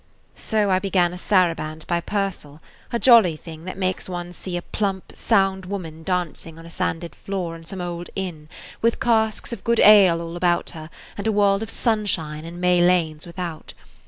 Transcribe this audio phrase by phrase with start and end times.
[0.33, 2.59] So I began a saraband by Purcell,
[2.91, 6.65] a jolly thing that makes one see a plump, sound [Page 57] woman dancing on
[6.65, 8.49] a sanded floor in some old inn,
[8.81, 12.81] with casks of good ale all about her and a world of sunshine and May
[12.81, 13.75] lanes without.